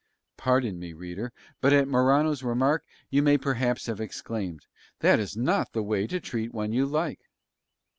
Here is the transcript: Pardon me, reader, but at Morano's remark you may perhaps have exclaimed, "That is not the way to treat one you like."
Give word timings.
Pardon 0.35 0.79
me, 0.79 0.93
reader, 0.93 1.31
but 1.61 1.73
at 1.73 1.87
Morano's 1.87 2.41
remark 2.41 2.83
you 3.11 3.21
may 3.21 3.37
perhaps 3.37 3.85
have 3.85 4.01
exclaimed, 4.01 4.65
"That 5.01 5.19
is 5.19 5.37
not 5.37 5.73
the 5.73 5.83
way 5.83 6.07
to 6.07 6.19
treat 6.19 6.55
one 6.55 6.73
you 6.73 6.87
like." 6.87 7.19